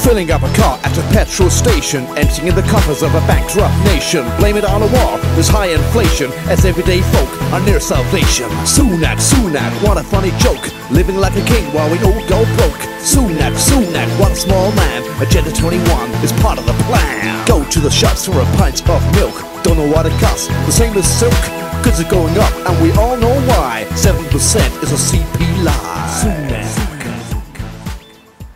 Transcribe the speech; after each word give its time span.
Filling 0.00 0.30
up 0.30 0.42
a 0.42 0.52
car 0.54 0.80
at 0.82 0.96
a 0.96 1.02
petrol 1.12 1.50
station, 1.50 2.06
emptying 2.16 2.48
in 2.48 2.54
the 2.54 2.64
coffers 2.72 3.02
of 3.02 3.14
a 3.14 3.20
bankrupt 3.28 3.76
nation. 3.84 4.24
Blame 4.38 4.56
it 4.56 4.64
on 4.64 4.80
a 4.80 4.86
war, 4.86 5.18
there's 5.36 5.48
high 5.48 5.68
inflation, 5.68 6.32
as 6.48 6.64
everyday 6.64 7.02
folk 7.12 7.28
are 7.52 7.60
near 7.66 7.78
salvation. 7.78 8.48
Sunak, 8.64 9.20
Sunak, 9.20 9.70
what 9.86 9.98
a 9.98 10.02
funny 10.02 10.32
joke. 10.38 10.64
Living 10.90 11.16
like 11.16 11.36
a 11.36 11.44
king 11.44 11.66
while 11.74 11.90
we 11.92 11.98
all 12.00 12.20
go 12.26 12.40
broke. 12.56 12.80
Sunak, 13.04 13.52
Sunak, 13.60 14.08
what 14.18 14.32
a 14.32 14.36
small 14.36 14.72
man. 14.72 15.04
Agenda 15.20 15.52
21 15.52 15.78
is 16.24 16.32
part 16.40 16.58
of 16.58 16.64
the 16.64 16.76
plan. 16.88 17.46
Go 17.46 17.62
to 17.68 17.80
the 17.80 17.90
shops 17.90 18.24
for 18.24 18.40
a 18.40 18.48
pint 18.56 18.80
of 18.88 19.04
milk. 19.14 19.36
Don't 19.62 19.76
know 19.76 19.90
what 19.92 20.06
it 20.06 20.16
costs, 20.18 20.48
the 20.64 20.72
same 20.72 20.96
as 20.96 21.06
silk. 21.06 21.36
Goods 21.84 22.00
are 22.00 22.10
going 22.10 22.36
up, 22.38 22.52
and 22.66 22.82
we 22.82 22.90
all 22.92 23.18
know 23.18 23.36
why. 23.52 23.84
7% 23.90 24.82
is 24.82 24.92
a 24.92 24.96
CP 24.96 25.62
lie. 25.62 26.08
Sunak. 26.24 26.59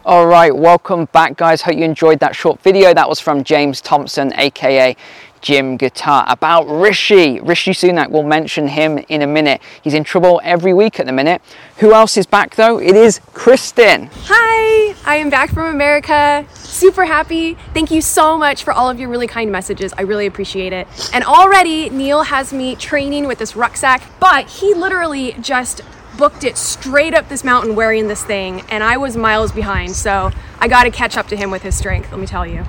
All 0.07 0.27
right, 0.27 0.55
welcome 0.55 1.07
back 1.07 1.39
guys. 1.39 1.63
Hope 1.63 1.77
you 1.77 1.85
enjoyed 1.85 2.19
that 2.19 2.37
short 2.37 2.61
video. 2.61 2.93
That 2.93 3.09
was 3.09 3.21
from 3.21 3.43
James 3.43 3.81
Thompson, 3.81 4.35
AKA 4.37 4.99
Jim 5.41 5.79
Guitar, 5.79 6.27
about 6.29 6.65
Rishi. 6.65 7.41
Rishi 7.41 7.71
Sunak, 7.71 8.11
we'll 8.11 8.23
mention 8.23 8.69
him 8.69 8.99
in 9.09 9.23
a 9.23 9.27
minute. 9.27 9.63
He's 9.81 9.95
in 9.95 10.05
trouble 10.05 10.43
every 10.45 10.75
week 10.75 11.01
at 11.01 11.07
the 11.07 11.13
minute. 11.13 11.41
Who 11.79 11.95
else 11.95 12.19
is 12.19 12.27
back 12.27 12.55
though? 12.55 12.79
It 12.79 12.95
is 12.95 13.19
Kristen. 13.33 14.11
Hi, 14.25 14.95
I 15.07 15.17
am 15.17 15.31
back 15.31 15.49
from 15.49 15.75
America. 15.75 16.45
Super 16.53 17.07
happy. 17.07 17.55
Thank 17.73 17.91
you 17.91 18.03
so 18.03 18.37
much 18.37 18.63
for 18.63 18.75
all 18.75 18.91
of 18.91 19.01
your 19.01 19.09
really 19.09 19.27
kind 19.27 19.51
messages. 19.51 19.95
I 19.97 20.03
really 20.03 20.27
appreciate 20.27 20.75
it. 20.75 20.87
And 21.15 21.25
already 21.25 21.89
Neil 21.89 22.25
has 22.25 22.53
me 22.53 22.77
training 22.77 23.27
with 23.27 23.39
this 23.39 23.57
rucksack, 23.57 24.03
but 24.21 24.51
he 24.51 24.75
literally 24.75 25.33
just 25.41 25.81
booked 26.17 26.45
it 26.45 26.57
straight 26.57 27.15
up 27.15 27.29
this 27.29 27.45
mountain 27.45 27.75
wearing 27.75 28.09
this 28.09 28.25
thing, 28.25 28.63
and 28.71 28.83
I 28.83 28.97
was 28.97 29.17
miles 29.17 29.53
behind. 29.53 29.97
So 29.97 30.31
I 30.59 30.69
got 30.69 30.85
to 30.85 30.91
catch 30.91 31.17
up 31.17 31.29
to 31.29 31.37
him 31.37 31.51
with 31.51 31.63
his 31.63 31.77
strength, 31.77 32.11
let 32.11 32.21
me 32.21 32.27
tell 32.27 32.47
you. 32.47 32.65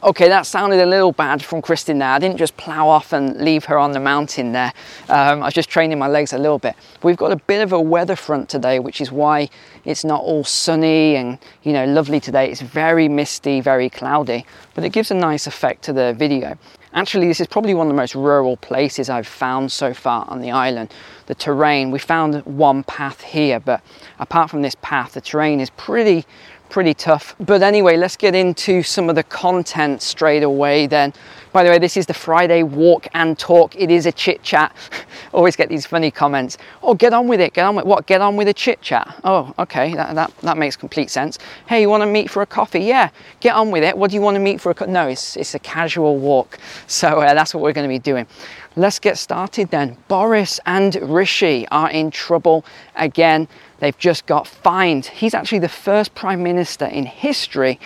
Okay, 0.00 0.28
that 0.28 0.46
sounded 0.46 0.78
a 0.78 0.86
little 0.86 1.10
bad 1.10 1.44
from 1.44 1.60
Kristen 1.60 1.98
there. 1.98 2.10
I 2.10 2.20
didn't 2.20 2.36
just 2.36 2.56
plow 2.56 2.88
off 2.88 3.12
and 3.12 3.36
leave 3.40 3.64
her 3.64 3.76
on 3.76 3.90
the 3.90 3.98
mountain 3.98 4.52
there. 4.52 4.72
Um, 5.08 5.42
I 5.42 5.46
was 5.46 5.54
just 5.54 5.68
training 5.68 5.98
my 5.98 6.06
legs 6.06 6.32
a 6.32 6.38
little 6.38 6.60
bit. 6.60 6.76
We've 7.02 7.16
got 7.16 7.32
a 7.32 7.36
bit 7.36 7.62
of 7.62 7.72
a 7.72 7.80
weather 7.80 8.14
front 8.14 8.48
today, 8.48 8.78
which 8.78 9.00
is 9.00 9.10
why 9.10 9.50
it's 9.84 10.04
not 10.04 10.20
all 10.20 10.44
sunny 10.44 11.16
and 11.16 11.36
you 11.64 11.72
know 11.72 11.84
lovely 11.84 12.20
today. 12.20 12.48
It's 12.48 12.60
very 12.60 13.08
misty, 13.08 13.60
very 13.60 13.90
cloudy, 13.90 14.46
but 14.74 14.84
it 14.84 14.90
gives 14.90 15.10
a 15.10 15.14
nice 15.14 15.48
effect 15.48 15.82
to 15.86 15.92
the 15.92 16.14
video. 16.16 16.56
Actually, 16.94 17.26
this 17.26 17.40
is 17.40 17.48
probably 17.48 17.74
one 17.74 17.88
of 17.88 17.92
the 17.92 18.00
most 18.00 18.14
rural 18.14 18.56
places 18.56 19.10
I've 19.10 19.26
found 19.26 19.70
so 19.72 19.92
far 19.92 20.24
on 20.28 20.40
the 20.40 20.52
island. 20.52 20.94
The 21.26 21.34
terrain, 21.34 21.90
we 21.90 21.98
found 21.98 22.46
one 22.46 22.84
path 22.84 23.20
here, 23.20 23.60
but 23.60 23.82
apart 24.20 24.48
from 24.48 24.62
this 24.62 24.76
path, 24.80 25.12
the 25.12 25.20
terrain 25.20 25.60
is 25.60 25.70
pretty 25.70 26.24
pretty 26.68 26.94
tough. 26.94 27.34
But 27.40 27.62
anyway, 27.62 27.96
let's 27.96 28.16
get 28.16 28.34
into 28.34 28.82
some 28.82 29.08
of 29.08 29.14
the 29.14 29.22
content 29.22 30.02
straight 30.02 30.42
away 30.42 30.86
then. 30.86 31.12
By 31.52 31.64
the 31.64 31.70
way, 31.70 31.78
this 31.78 31.96
is 31.96 32.06
the 32.06 32.14
Friday 32.14 32.62
walk 32.62 33.08
and 33.14 33.38
talk. 33.38 33.74
It 33.74 33.90
is 33.90 34.06
a 34.06 34.12
chit 34.12 34.42
chat. 34.42 34.74
Always 35.32 35.56
get 35.56 35.68
these 35.68 35.86
funny 35.86 36.10
comments. 36.10 36.58
Oh, 36.82 36.94
get 36.94 37.12
on 37.12 37.26
with 37.26 37.40
it. 37.40 37.54
Get 37.54 37.64
on 37.64 37.76
with 37.76 37.86
what? 37.86 38.06
Get 38.06 38.20
on 38.20 38.36
with 38.36 38.48
a 38.48 38.54
chit 38.54 38.80
chat. 38.82 39.18
Oh, 39.24 39.54
okay. 39.58 39.94
That, 39.94 40.14
that, 40.14 40.36
that 40.42 40.58
makes 40.58 40.76
complete 40.76 41.10
sense. 41.10 41.38
Hey, 41.66 41.80
you 41.80 41.88
want 41.88 42.02
to 42.02 42.06
meet 42.06 42.30
for 42.30 42.42
a 42.42 42.46
coffee? 42.46 42.80
Yeah, 42.80 43.10
get 43.40 43.54
on 43.54 43.70
with 43.70 43.82
it. 43.82 43.96
What 43.96 44.10
do 44.10 44.16
you 44.16 44.22
want 44.22 44.34
to 44.34 44.40
meet 44.40 44.60
for 44.60 44.70
a 44.70 44.74
co-? 44.74 44.86
No, 44.86 45.08
it's, 45.08 45.36
it's 45.36 45.54
a 45.54 45.58
casual 45.58 46.18
walk. 46.18 46.58
So 46.86 47.20
uh, 47.20 47.34
that's 47.34 47.54
what 47.54 47.62
we're 47.62 47.72
going 47.72 47.88
to 47.88 47.94
be 47.94 47.98
doing. 47.98 48.26
Let's 48.74 48.98
get 48.98 49.18
started 49.18 49.70
then. 49.70 49.96
Boris 50.08 50.58
and 50.66 50.94
Rishi 50.96 51.66
are 51.68 51.90
in 51.90 52.10
trouble 52.10 52.64
again. 52.96 53.46
They've 53.80 53.98
just 53.98 54.26
got 54.26 54.46
fined. 54.46 55.06
He's 55.06 55.34
actually 55.34 55.60
the 55.60 55.68
first 55.68 56.14
prime 56.14 56.42
minister 56.42 56.84
in 56.84 57.06
history 57.06 57.78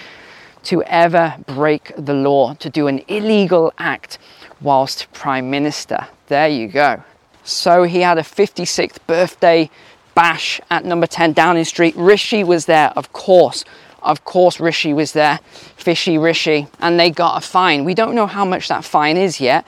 to 0.65 0.83
ever 0.85 1.37
break 1.47 1.93
the 1.97 2.15
law, 2.15 2.55
to 2.55 2.71
do 2.71 2.87
an 2.87 3.03
illegal 3.09 3.73
act 3.79 4.19
whilst 4.61 5.13
prime 5.13 5.51
minister. 5.51 6.07
There 6.29 6.49
you 6.49 6.69
go. 6.69 7.03
So 7.45 7.83
he 7.83 8.01
had 8.01 8.19
a 8.19 8.23
56th 8.23 8.99
birthday 9.07 9.71
bash 10.15 10.61
at 10.71 10.85
number 10.85 11.07
10 11.07 11.33
Downing 11.33 11.65
Street. 11.65 11.95
Rishi 11.97 12.45
was 12.45 12.67
there, 12.67 12.91
of 12.91 13.13
course. 13.13 13.65
Of 14.03 14.25
course, 14.25 14.61
Rishi 14.61 14.93
was 14.93 15.13
there, 15.13 15.39
Fishy 15.77 16.19
Rishi, 16.19 16.67
and 16.81 16.99
they 16.99 17.11
got 17.11 17.43
a 17.43 17.47
fine. 17.47 17.85
We 17.85 17.95
don't 17.95 18.15
know 18.15 18.27
how 18.27 18.45
much 18.45 18.69
that 18.69 18.85
fine 18.85 19.17
is 19.17 19.41
yet, 19.41 19.67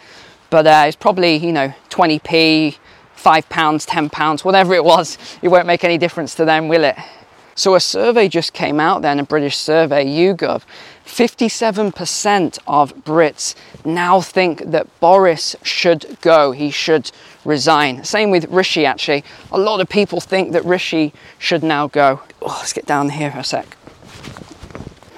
but 0.50 0.66
uh, 0.66 0.84
it's 0.86 0.96
probably, 0.96 1.36
you 1.36 1.52
know, 1.52 1.72
20p, 1.90 2.76
five 3.24 3.48
pounds, 3.48 3.86
10 3.86 4.10
pounds, 4.10 4.44
whatever 4.44 4.74
it 4.74 4.84
was. 4.84 5.16
It 5.40 5.48
won't 5.48 5.66
make 5.66 5.82
any 5.82 5.96
difference 5.96 6.34
to 6.34 6.44
them, 6.44 6.68
will 6.68 6.84
it? 6.84 6.96
So 7.54 7.74
a 7.74 7.80
survey 7.80 8.28
just 8.28 8.52
came 8.52 8.78
out 8.78 9.00
then, 9.00 9.18
a 9.18 9.24
British 9.24 9.56
survey, 9.56 10.04
YouGov. 10.04 10.62
57% 11.06 12.58
of 12.66 12.94
Brits 12.96 13.54
now 13.82 14.20
think 14.20 14.70
that 14.70 15.00
Boris 15.00 15.56
should 15.62 16.18
go, 16.20 16.52
he 16.52 16.70
should 16.70 17.10
resign. 17.46 18.04
Same 18.04 18.30
with 18.30 18.44
Rishi 18.50 18.84
actually. 18.84 19.24
A 19.50 19.58
lot 19.58 19.80
of 19.80 19.88
people 19.88 20.20
think 20.20 20.52
that 20.52 20.62
Rishi 20.66 21.14
should 21.38 21.62
now 21.62 21.86
go. 21.88 22.20
Oh, 22.42 22.56
let's 22.58 22.74
get 22.74 22.84
down 22.84 23.08
here 23.08 23.30
for 23.30 23.38
a 23.38 23.44
sec. 23.44 23.74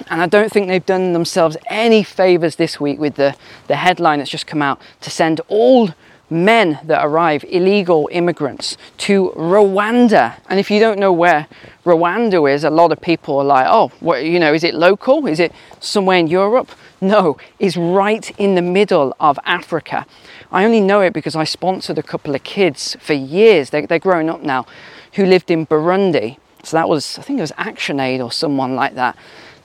And 0.08 0.22
I 0.22 0.26
don't 0.26 0.52
think 0.52 0.68
they've 0.68 0.86
done 0.86 1.12
themselves 1.12 1.56
any 1.66 2.04
favours 2.04 2.54
this 2.54 2.78
week 2.78 3.00
with 3.00 3.16
the, 3.16 3.34
the 3.66 3.74
headline 3.74 4.20
that's 4.20 4.30
just 4.30 4.46
come 4.46 4.62
out 4.62 4.80
to 5.00 5.10
send 5.10 5.40
all 5.48 5.90
men 6.30 6.78
that 6.84 7.04
arrive, 7.04 7.44
illegal 7.48 8.08
immigrants, 8.12 8.76
to 8.98 9.32
Rwanda. 9.36 10.36
And 10.48 10.58
if 10.58 10.70
you 10.70 10.80
don't 10.80 10.98
know 10.98 11.12
where 11.12 11.46
Rwanda 11.84 12.52
is, 12.52 12.64
a 12.64 12.70
lot 12.70 12.92
of 12.92 13.00
people 13.00 13.38
are 13.38 13.44
like, 13.44 13.66
oh, 13.68 13.88
what, 14.00 14.24
you 14.24 14.38
know, 14.40 14.52
is 14.52 14.64
it 14.64 14.74
local? 14.74 15.26
Is 15.26 15.40
it 15.40 15.52
somewhere 15.80 16.18
in 16.18 16.26
Europe? 16.26 16.70
No, 17.00 17.36
it's 17.58 17.76
right 17.76 18.30
in 18.38 18.54
the 18.54 18.62
middle 18.62 19.14
of 19.20 19.38
Africa. 19.44 20.06
I 20.50 20.64
only 20.64 20.80
know 20.80 21.00
it 21.00 21.12
because 21.12 21.36
I 21.36 21.44
sponsored 21.44 21.98
a 21.98 22.02
couple 22.02 22.34
of 22.34 22.42
kids 22.42 22.96
for 23.00 23.12
years. 23.12 23.70
They're, 23.70 23.86
they're 23.86 23.98
grown 23.98 24.28
up 24.28 24.42
now 24.42 24.66
who 25.14 25.26
lived 25.26 25.50
in 25.50 25.66
Burundi. 25.66 26.38
So 26.62 26.76
that 26.76 26.88
was, 26.88 27.18
I 27.18 27.22
think 27.22 27.38
it 27.38 27.42
was 27.42 27.52
ActionAid 27.52 28.24
or 28.24 28.32
someone 28.32 28.74
like 28.74 28.94
that 28.94 29.16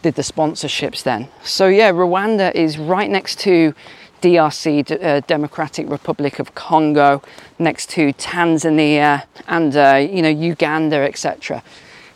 did 0.02 0.16
the 0.16 0.22
sponsorships 0.22 1.04
then. 1.04 1.28
So 1.44 1.68
yeah, 1.68 1.92
Rwanda 1.92 2.54
is 2.54 2.78
right 2.78 3.10
next 3.10 3.40
to 3.42 3.74
DRC, 4.22 5.04
uh, 5.04 5.20
Democratic 5.22 5.90
Republic 5.90 6.40
of 6.40 6.54
Congo, 6.56 7.22
next 7.60 7.90
to 7.92 8.14
Tanzania 8.14 9.24
and 9.48 9.76
uh, 9.76 9.96
you 9.96 10.22
know 10.22 10.30
Uganda, 10.30 10.98
etc. 10.98 11.64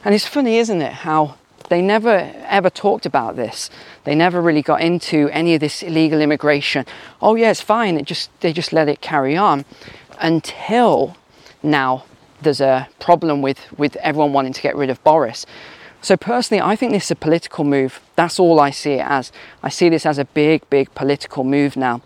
And 0.03 0.13
it's 0.13 0.27
funny, 0.27 0.57
isn't 0.57 0.81
it, 0.81 0.93
how 0.93 1.35
they 1.69 1.81
never 1.81 2.31
ever 2.47 2.69
talked 2.69 3.05
about 3.05 3.35
this. 3.35 3.69
They 4.03 4.15
never 4.15 4.41
really 4.41 4.61
got 4.61 4.81
into 4.81 5.29
any 5.31 5.55
of 5.55 5.61
this 5.61 5.81
illegal 5.81 6.21
immigration. 6.21 6.85
Oh 7.21 7.35
yeah, 7.35 7.51
it's 7.51 7.61
fine. 7.61 7.97
It 7.97 8.05
just 8.05 8.29
they 8.41 8.53
just 8.53 8.71
let 8.71 8.87
it 8.87 9.01
carry 9.01 9.35
on 9.35 9.65
until 10.19 11.17
now. 11.63 12.05
There's 12.41 12.61
a 12.61 12.87
problem 12.99 13.41
with 13.41 13.59
with 13.77 13.95
everyone 13.97 14.33
wanting 14.33 14.53
to 14.53 14.61
get 14.61 14.75
rid 14.75 14.89
of 14.89 15.03
Boris. 15.03 15.45
So 16.05 16.15
personally, 16.15 16.61
I 16.61 16.75
think 16.75 16.91
this 16.91 17.05
is 17.05 17.11
a 17.11 17.15
political 17.15 17.63
move. 17.63 17.99
That's 18.15 18.39
all 18.39 18.59
I 18.59 18.69
see 18.69 18.91
it 18.91 19.05
as. 19.07 19.31
I 19.63 19.69
see 19.69 19.89
this 19.89 20.05
as 20.05 20.19
a 20.19 20.25
big, 20.25 20.69
big 20.69 20.93
political 20.93 21.43
move 21.43 21.75
now 21.75 22.03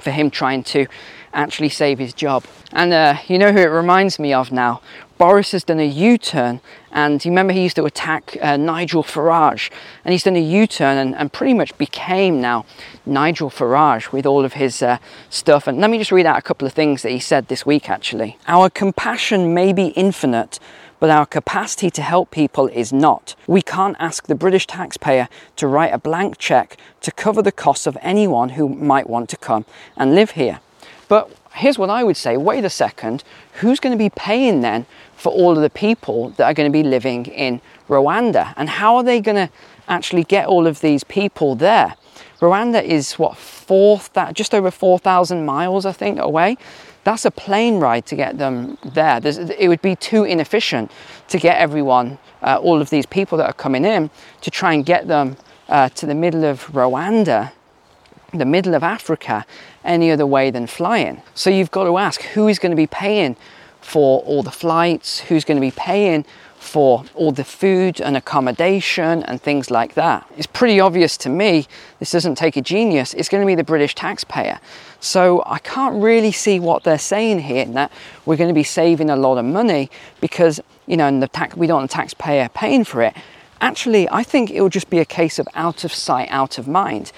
for 0.00 0.10
him 0.10 0.30
trying 0.30 0.64
to 0.64 0.86
actually 1.34 1.68
save 1.68 1.98
his 1.98 2.14
job. 2.14 2.44
And 2.72 2.94
uh, 2.94 3.18
you 3.28 3.36
know 3.36 3.52
who 3.52 3.58
it 3.58 3.66
reminds 3.66 4.18
me 4.18 4.32
of 4.32 4.52
now? 4.52 4.80
Boris 5.18 5.52
has 5.52 5.64
done 5.64 5.80
a 5.80 5.86
U 5.86 6.16
turn, 6.16 6.62
and 6.92 7.22
you 7.22 7.30
remember 7.30 7.52
he 7.52 7.62
used 7.62 7.76
to 7.76 7.84
attack 7.84 8.38
uh, 8.40 8.56
Nigel 8.56 9.02
Farage, 9.02 9.70
and 10.04 10.12
he's 10.12 10.22
done 10.22 10.36
a 10.36 10.40
U 10.40 10.66
turn 10.66 10.96
and, 10.96 11.14
and, 11.14 11.30
pretty 11.30 11.52
much 11.52 11.76
became 11.76 12.40
now 12.40 12.64
Nigel 13.04 13.50
Farage 13.50 14.12
with 14.12 14.24
all 14.24 14.46
of 14.46 14.54
his 14.54 14.80
uh, 14.80 14.96
stuff. 15.28 15.66
And 15.66 15.78
let 15.78 15.90
me 15.90 15.98
just 15.98 16.12
read 16.12 16.24
out 16.24 16.38
a 16.38 16.42
couple 16.42 16.66
of 16.66 16.72
things 16.72 17.02
that 17.02 17.10
he 17.10 17.18
said 17.18 17.48
this 17.48 17.66
week 17.66 17.90
actually. 17.90 18.38
Our 18.46 18.70
compassion 18.70 19.52
may 19.52 19.74
be 19.74 19.88
infinite, 19.88 20.58
but 20.98 21.10
our 21.10 21.26
capacity 21.26 21.90
to 21.90 22.02
help 22.02 22.30
people 22.30 22.68
is 22.68 22.92
not. 22.92 23.34
We 23.46 23.62
can't 23.62 23.96
ask 23.98 24.26
the 24.26 24.34
British 24.34 24.66
taxpayer 24.66 25.28
to 25.56 25.66
write 25.66 25.92
a 25.92 25.98
blank 25.98 26.38
cheque 26.38 26.76
to 27.02 27.12
cover 27.12 27.42
the 27.42 27.52
costs 27.52 27.86
of 27.86 27.96
anyone 28.00 28.50
who 28.50 28.68
might 28.68 29.08
want 29.08 29.28
to 29.30 29.36
come 29.36 29.64
and 29.96 30.14
live 30.14 30.32
here. 30.32 30.60
But 31.08 31.30
here's 31.54 31.78
what 31.78 31.90
I 31.90 32.04
would 32.04 32.16
say 32.16 32.36
wait 32.36 32.64
a 32.64 32.70
second, 32.70 33.24
who's 33.54 33.80
going 33.80 33.92
to 33.92 33.98
be 33.98 34.10
paying 34.10 34.60
then 34.60 34.86
for 35.14 35.32
all 35.32 35.56
of 35.56 35.62
the 35.62 35.70
people 35.70 36.30
that 36.30 36.44
are 36.44 36.54
going 36.54 36.70
to 36.70 36.76
be 36.76 36.82
living 36.82 37.26
in 37.26 37.60
Rwanda? 37.88 38.54
And 38.56 38.68
how 38.68 38.96
are 38.96 39.04
they 39.04 39.20
going 39.20 39.48
to 39.48 39.52
actually 39.88 40.24
get 40.24 40.46
all 40.46 40.66
of 40.66 40.80
these 40.80 41.04
people 41.04 41.54
there? 41.54 41.94
Rwanda 42.40 42.82
is 42.82 43.14
what, 43.14 43.36
four, 43.36 44.00
just 44.32 44.54
over 44.54 44.70
4,000 44.70 45.44
miles, 45.44 45.86
I 45.86 45.92
think, 45.92 46.18
away. 46.18 46.58
That's 47.06 47.24
a 47.24 47.30
plane 47.30 47.78
ride 47.78 48.04
to 48.06 48.16
get 48.16 48.36
them 48.36 48.78
there. 48.84 49.20
There's, 49.20 49.38
it 49.38 49.68
would 49.68 49.80
be 49.80 49.94
too 49.94 50.24
inefficient 50.24 50.90
to 51.28 51.38
get 51.38 51.56
everyone, 51.56 52.18
uh, 52.42 52.58
all 52.60 52.82
of 52.82 52.90
these 52.90 53.06
people 53.06 53.38
that 53.38 53.46
are 53.46 53.52
coming 53.52 53.84
in, 53.84 54.10
to 54.40 54.50
try 54.50 54.74
and 54.74 54.84
get 54.84 55.06
them 55.06 55.36
uh, 55.68 55.88
to 55.90 56.04
the 56.04 56.16
middle 56.16 56.44
of 56.44 56.66
Rwanda, 56.72 57.52
the 58.34 58.44
middle 58.44 58.74
of 58.74 58.82
Africa, 58.82 59.46
any 59.84 60.10
other 60.10 60.26
way 60.26 60.50
than 60.50 60.66
flying. 60.66 61.22
So 61.32 61.48
you've 61.48 61.70
got 61.70 61.84
to 61.84 61.96
ask 61.96 62.22
who 62.22 62.48
is 62.48 62.58
going 62.58 62.70
to 62.70 62.76
be 62.76 62.88
paying 62.88 63.36
for 63.86 64.20
all 64.22 64.42
the 64.42 64.50
flights, 64.50 65.20
who's 65.20 65.44
going 65.44 65.56
to 65.56 65.60
be 65.60 65.70
paying 65.70 66.24
for 66.58 67.04
all 67.14 67.30
the 67.30 67.44
food 67.44 68.00
and 68.00 68.16
accommodation 68.16 69.22
and 69.22 69.40
things 69.40 69.70
like 69.70 69.94
that. 69.94 70.28
It's 70.36 70.48
pretty 70.48 70.80
obvious 70.80 71.16
to 71.18 71.28
me, 71.28 71.68
this 72.00 72.10
doesn't 72.10 72.34
take 72.34 72.56
a 72.56 72.60
genius, 72.60 73.14
it's 73.14 73.28
going 73.28 73.42
to 73.42 73.46
be 73.46 73.54
the 73.54 73.62
British 73.62 73.94
taxpayer. 73.94 74.58
So 74.98 75.44
I 75.46 75.60
can't 75.60 76.02
really 76.02 76.32
see 76.32 76.58
what 76.58 76.82
they're 76.82 76.98
saying 76.98 77.38
here 77.38 77.62
in 77.62 77.74
that 77.74 77.92
we're 78.24 78.36
going 78.36 78.48
to 78.48 78.54
be 78.54 78.64
saving 78.64 79.08
a 79.08 79.16
lot 79.16 79.38
of 79.38 79.44
money 79.44 79.88
because, 80.20 80.60
you 80.86 80.96
know, 80.96 81.06
and 81.06 81.22
the 81.22 81.28
tax, 81.28 81.56
we 81.56 81.68
don't 81.68 81.78
want 81.78 81.90
the 81.90 81.94
taxpayer 81.94 82.48
paying 82.48 82.82
for 82.82 83.02
it. 83.02 83.14
Actually, 83.60 84.08
I 84.10 84.24
think 84.24 84.50
it 84.50 84.60
will 84.60 84.68
just 84.68 84.90
be 84.90 84.98
a 84.98 85.04
case 85.04 85.38
of 85.38 85.46
out 85.54 85.84
of 85.84 85.92
sight, 85.92 86.28
out 86.32 86.58
of 86.58 86.66
mind, 86.66 87.12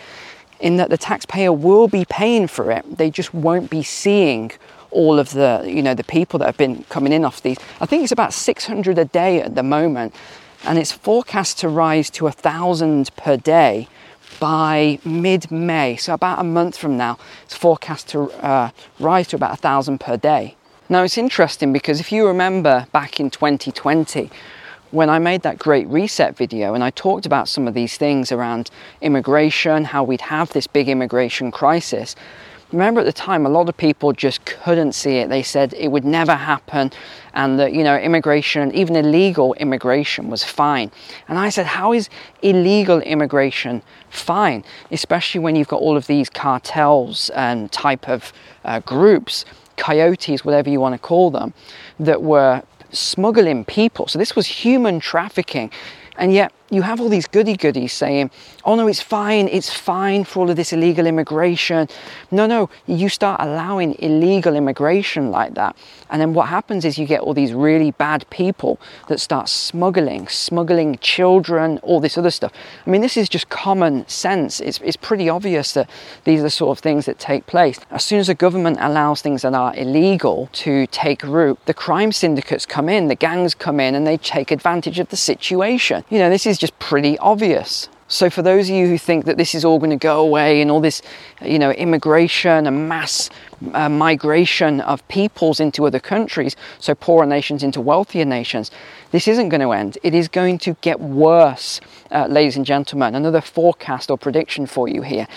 in 0.61 0.77
that 0.77 0.91
the 0.91 0.99
taxpayer 0.99 1.51
will 1.51 1.89
be 1.89 2.05
paying 2.05 2.47
for 2.47 2.71
it. 2.71 2.99
They 2.99 3.11
just 3.11 3.33
won't 3.33 3.71
be 3.71 3.83
seeing 3.83 4.53
all 4.91 5.19
of 5.19 5.31
the 5.31 5.65
you 5.67 5.83
know 5.83 5.95
the 5.95 6.05
people 6.05 6.39
that 6.39 6.47
have 6.47 6.57
been 6.57 6.85
coming 6.85 7.13
in 7.13 7.25
off 7.25 7.43
these. 7.43 7.59
I 7.81 7.87
think 7.87 8.03
it's 8.03 8.13
about 8.13 8.33
600 8.33 8.99
a 8.99 9.05
day 9.05 9.41
at 9.43 9.55
the 9.55 9.63
moment, 9.63 10.15
and 10.65 10.79
it's 10.79 10.93
forecast 10.93 11.59
to 11.59 11.69
rise 11.69 12.11
to 12.11 12.27
a 12.27 12.33
thousand 12.33 13.15
per 13.17 13.37
day 13.37 13.89
by 14.41 14.99
mid-May. 15.05 15.97
So 15.97 16.15
about 16.15 16.39
a 16.39 16.45
month 16.45 16.77
from 16.77 16.97
now, 16.97 17.19
it's 17.45 17.57
forecast 17.57 18.09
to 18.09 18.31
uh, 18.45 18.71
rise 19.01 19.29
to 19.29 19.37
about 19.37 19.55
a 19.55 19.57
thousand 19.57 19.99
per 19.99 20.17
day. 20.17 20.57
Now 20.89 21.03
it's 21.03 21.19
interesting 21.19 21.73
because 21.73 22.01
if 22.01 22.13
you 22.13 22.27
remember 22.27 22.87
back 22.93 23.21
in 23.21 23.31
2020 23.31 24.31
when 24.91 25.11
I 25.11 25.19
made 25.19 25.43
that 25.43 25.59
great 25.59 25.87
reset 25.89 26.37
video 26.37 26.73
and 26.73 26.83
I 26.83 26.91
talked 26.91 27.27
about 27.27 27.49
some 27.49 27.69
of 27.69 27.75
these 27.75 27.99
things 27.99 28.33
around 28.33 28.71
immigration, 29.03 29.85
how 29.85 30.03
we'd 30.03 30.23
have 30.23 30.51
this 30.53 30.67
big 30.67 30.89
immigration 30.89 31.51
crisis, 31.51 32.17
remember 32.73 33.01
at 33.01 33.07
the 33.07 33.13
time 33.13 33.47
a 33.47 33.49
lot 33.49 33.69
of 33.69 33.77
people 33.77 34.13
just 34.13 34.45
couldn't 34.45 34.93
see 34.93 35.17
it. 35.17 35.29
They 35.29 35.43
said 35.43 35.75
it 35.75 35.89
would 35.89 36.05
never 36.05 36.35
happen 36.35 36.93
and 37.35 37.59
that 37.59 37.73
you 37.73 37.83
know 37.83 37.97
immigration 37.97 38.73
even 38.75 38.97
illegal 38.97 39.55
immigration 39.55 40.29
was 40.29 40.45
fine. 40.45 40.91
And 41.29 41.39
i 41.39 41.49
said 41.49 41.67
how 41.67 41.93
is 41.93 42.09
illegal 42.43 43.01
immigration 43.01 43.83
fine? 44.11 44.65
Especially 44.91 45.41
when 45.41 45.57
you've 45.57 45.69
got 45.69 45.81
all 45.81 45.97
of 45.97 46.07
these 46.07 46.29
cartels 46.29 47.31
and 47.31 47.71
type 47.73 48.09
of 48.09 48.33
uh, 48.65 48.81
groups 48.81 49.45
coyotes 49.77 50.45
whatever 50.45 50.69
you 50.69 50.81
want 50.81 50.95
to 50.95 50.99
call 50.99 51.31
them 51.31 51.55
that 51.99 52.23
were 52.23 52.63
smuggling 52.91 53.65
people. 53.65 54.07
So 54.09 54.19
this 54.19 54.35
was 54.37 54.47
human 54.47 55.01
trafficking. 55.01 55.71
And 56.17 56.33
yet 56.33 56.53
you 56.71 56.83
have 56.83 57.01
all 57.01 57.09
these 57.09 57.27
goody 57.27 57.57
goodies 57.57 57.93
saying, 57.93 58.31
oh 58.65 58.75
no, 58.75 58.87
it's 58.89 59.01
fine, 59.01 59.49
it's 59.49 59.73
fine 59.73 60.25
for 60.25 60.41
all 60.41 60.51
of 60.51 60.57
this 60.57 60.73
illegal 60.73 61.07
immigration. 61.07 61.89
No, 62.31 62.47
no, 62.47 62.69
you 62.87 63.09
start 63.09 63.41
allowing 63.41 63.95
illegal 64.01 64.55
immigration 64.55 65.31
like 65.31 65.55
that. 65.55 65.77
And 66.11 66.21
then 66.21 66.35
what 66.35 66.49
happens 66.49 66.85
is 66.85 66.99
you 66.99 67.07
get 67.07 67.21
all 67.21 67.35
these 67.35 67.53
really 67.53 67.93
bad 67.93 68.29
people 68.31 68.79
that 69.09 69.21
start 69.21 69.49
smuggling, 69.49 70.29
smuggling 70.29 70.99
children, 70.99 71.79
all 71.79 72.01
this 72.01 72.19
other 72.19 72.31
stuff. 72.31 72.53
I 72.87 72.91
mean, 72.91 73.01
this 73.01 73.17
is 73.17 73.29
just 73.29 73.49
common 73.49 74.07
sense. 74.09 74.61
It's, 74.61 74.79
it's 74.83 74.97
pretty 74.97 75.29
obvious 75.29 75.73
that 75.73 75.89
these 76.25 76.41
are 76.41 76.45
the 76.45 76.51
sort 76.51 76.77
of 76.77 76.83
things 76.83 77.07
that 77.07 77.19
take 77.19 77.47
place. 77.47 77.79
As 77.91 78.05
soon 78.05 78.19
as 78.21 78.29
a 78.29 78.35
government 78.35 78.79
allows 78.81 79.23
things 79.23 79.43
that 79.43 79.55
are 79.55 79.75
illegal 79.75 80.49
to 80.53 80.87
take 80.89 81.23
root, 81.23 81.59
the 81.67 81.75
crime 81.75 82.13
syndicates 82.13 82.67
come 82.67 82.89
in, 82.89 83.09
the 83.09 83.15
gangs 83.15 83.55
come 83.55 83.81
in, 83.81 83.95
and 83.95 84.07
they 84.07 84.19
take 84.19 84.51
advantage 84.51 84.99
of 84.99 85.09
the 85.09 85.17
situation. 85.17 86.05
You 86.11 86.19
know, 86.19 86.31
this 86.31 86.47
is 86.47 86.58
just 86.59 86.79
pretty 86.79 87.19
obvious. 87.19 87.89
So, 88.11 88.31
for 88.31 88.41
those 88.41 88.71
of 88.71 88.75
you 88.75 88.87
who 88.87 88.97
think 88.97 89.27
that 89.27 89.37
this 89.37 89.55
is 89.55 89.67
all 89.67 89.79
going 89.79 89.91
to 89.91 89.97
go 89.97 90.19
away 90.21 90.63
and 90.63 90.71
all 90.71 90.81
this, 90.81 91.03
you 91.43 91.59
know, 91.59 91.73
immigration 91.73 92.67
and 92.67 92.89
mass 92.89 93.29
uh, 93.75 93.91
migration 93.91 94.81
of 94.81 95.07
peoples 95.09 95.61
into 95.61 95.87
other 95.87 96.01
countries, 96.01 96.57
so 96.79 96.95
poorer 96.95 97.27
nations 97.27 97.63
into 97.63 97.83
wealthier 97.83 98.25
nations, 98.25 98.71
this 99.11 99.29
isn't 99.29 99.51
going 99.51 99.61
to 99.61 99.73
end. 99.73 99.99
It 100.03 100.15
is 100.15 100.27
going 100.27 100.57
to 100.61 100.75
get 100.81 101.01
worse, 101.01 101.83
uh, 102.11 102.29
ladies 102.29 102.57
and 102.57 102.65
gentlemen. 102.65 103.15
Another 103.15 103.43
forecast 103.43 104.11
or 104.11 104.17
prediction 104.17 104.65
for 104.65 104.89
you 104.89 105.03
here. 105.03 105.29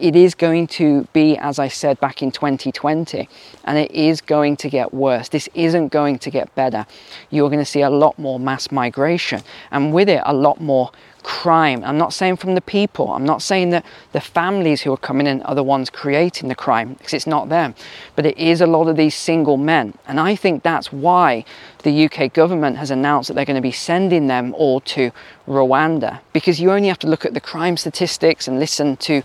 It 0.00 0.16
is 0.16 0.34
going 0.34 0.66
to 0.68 1.06
be, 1.12 1.36
as 1.36 1.58
I 1.58 1.68
said 1.68 2.00
back 2.00 2.22
in 2.22 2.32
2020, 2.32 3.28
and 3.64 3.78
it 3.78 3.90
is 3.90 4.22
going 4.22 4.56
to 4.56 4.70
get 4.70 4.94
worse. 4.94 5.28
This 5.28 5.46
isn't 5.52 5.88
going 5.88 6.18
to 6.20 6.30
get 6.30 6.54
better. 6.54 6.86
You're 7.28 7.50
going 7.50 7.60
to 7.60 7.66
see 7.66 7.82
a 7.82 7.90
lot 7.90 8.18
more 8.18 8.40
mass 8.40 8.72
migration, 8.72 9.42
and 9.70 9.92
with 9.92 10.08
it, 10.08 10.22
a 10.24 10.32
lot 10.32 10.58
more 10.58 10.90
crime. 11.22 11.84
I'm 11.84 11.98
not 11.98 12.14
saying 12.14 12.36
from 12.36 12.54
the 12.54 12.62
people, 12.62 13.12
I'm 13.12 13.26
not 13.26 13.42
saying 13.42 13.68
that 13.70 13.84
the 14.12 14.22
families 14.22 14.80
who 14.80 14.90
are 14.90 14.96
coming 14.96 15.26
in 15.26 15.42
are 15.42 15.54
the 15.54 15.62
ones 15.62 15.90
creating 15.90 16.48
the 16.48 16.54
crime, 16.54 16.94
because 16.94 17.12
it's 17.12 17.26
not 17.26 17.50
them, 17.50 17.74
but 18.16 18.24
it 18.24 18.38
is 18.38 18.62
a 18.62 18.66
lot 18.66 18.88
of 18.88 18.96
these 18.96 19.14
single 19.14 19.58
men. 19.58 19.92
And 20.08 20.18
I 20.18 20.34
think 20.34 20.62
that's 20.62 20.90
why 20.90 21.44
the 21.82 22.06
UK 22.06 22.32
government 22.32 22.78
has 22.78 22.90
announced 22.90 23.28
that 23.28 23.34
they're 23.34 23.44
going 23.44 23.54
to 23.56 23.60
be 23.60 23.70
sending 23.70 24.28
them 24.28 24.54
all 24.54 24.80
to 24.80 25.10
Rwanda, 25.46 26.20
because 26.32 26.58
you 26.58 26.72
only 26.72 26.88
have 26.88 26.98
to 27.00 27.06
look 27.06 27.26
at 27.26 27.34
the 27.34 27.40
crime 27.40 27.76
statistics 27.76 28.48
and 28.48 28.58
listen 28.58 28.96
to 28.96 29.22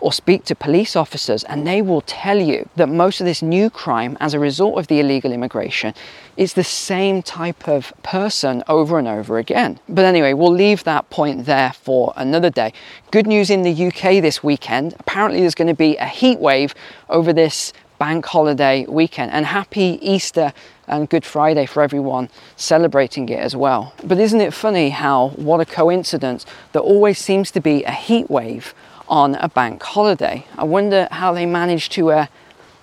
or 0.00 0.12
speak 0.12 0.44
to 0.44 0.54
police 0.54 0.96
officers, 0.96 1.44
and 1.44 1.66
they 1.66 1.82
will 1.82 2.00
tell 2.02 2.38
you 2.38 2.68
that 2.76 2.88
most 2.88 3.20
of 3.20 3.26
this 3.26 3.42
new 3.42 3.70
crime, 3.70 4.16
as 4.20 4.34
a 4.34 4.38
result 4.38 4.78
of 4.78 4.86
the 4.86 5.00
illegal 5.00 5.32
immigration, 5.32 5.94
is 6.36 6.54
the 6.54 6.64
same 6.64 7.22
type 7.22 7.68
of 7.68 7.92
person 8.02 8.62
over 8.68 8.98
and 8.98 9.06
over 9.06 9.38
again. 9.38 9.78
But 9.88 10.04
anyway, 10.04 10.32
we'll 10.32 10.52
leave 10.52 10.84
that 10.84 11.10
point 11.10 11.44
there 11.46 11.72
for 11.72 12.12
another 12.16 12.50
day. 12.50 12.72
Good 13.10 13.26
news 13.26 13.50
in 13.50 13.62
the 13.62 13.86
UK 13.86 14.22
this 14.22 14.42
weekend 14.42 14.94
apparently, 14.98 15.40
there's 15.40 15.54
going 15.54 15.68
to 15.68 15.74
be 15.74 15.96
a 15.96 16.06
heat 16.06 16.38
wave 16.38 16.74
over 17.08 17.32
this 17.32 17.72
bank 17.98 18.24
holiday 18.24 18.86
weekend, 18.86 19.30
and 19.30 19.44
happy 19.44 19.98
Easter 20.00 20.52
and 20.88 21.08
Good 21.08 21.24
Friday 21.24 21.66
for 21.66 21.82
everyone 21.82 22.30
celebrating 22.56 23.28
it 23.28 23.38
as 23.38 23.54
well. 23.54 23.92
But 24.02 24.18
isn't 24.18 24.40
it 24.40 24.54
funny 24.54 24.88
how, 24.90 25.28
what 25.36 25.60
a 25.60 25.66
coincidence, 25.66 26.46
there 26.72 26.82
always 26.82 27.18
seems 27.18 27.50
to 27.50 27.60
be 27.60 27.84
a 27.84 27.92
heat 27.92 28.30
wave 28.30 28.74
on 29.10 29.34
a 29.34 29.48
bank 29.48 29.82
holiday. 29.82 30.46
I 30.56 30.64
wonder 30.64 31.08
how 31.10 31.34
they 31.34 31.44
managed 31.44 31.92
to 31.92 32.12
uh, 32.12 32.26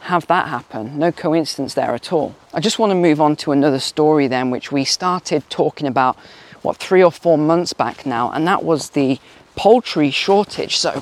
have 0.01 0.27
that 0.27 0.49
happen. 0.49 0.99
No 0.99 1.11
coincidence 1.11 1.73
there 1.73 1.95
at 1.95 2.11
all. 2.11 2.35
I 2.53 2.59
just 2.59 2.77
want 2.77 2.91
to 2.91 2.95
move 2.95 3.21
on 3.21 3.37
to 3.37 3.53
another 3.53 3.79
story 3.79 4.27
then, 4.27 4.51
which 4.51 4.71
we 4.71 4.83
started 4.83 5.49
talking 5.49 5.87
about, 5.87 6.17
what, 6.61 6.77
three 6.77 7.01
or 7.01 7.11
four 7.11 7.37
months 7.37 7.71
back 7.71 8.05
now, 8.05 8.29
and 8.31 8.45
that 8.45 8.63
was 8.63 8.89
the 8.89 9.19
poultry 9.55 10.11
shortage. 10.11 10.77
So, 10.77 11.01